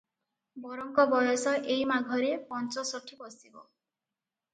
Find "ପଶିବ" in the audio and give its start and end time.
3.21-3.55